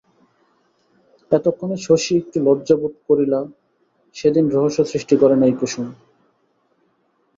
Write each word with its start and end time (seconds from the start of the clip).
এতক্ষণে 1.31 1.77
শশী 1.77 2.13
একটু 2.17 2.37
লজ্জা 2.47 2.75
বোধ 2.81 2.93
করিলা 3.07 3.39
সেদিন 4.15 4.45
রহস্য 4.47 4.79
সৃষ্টি 4.91 5.15
করে 5.21 5.35
নাই 5.35 5.53
কুসুম। 5.59 5.87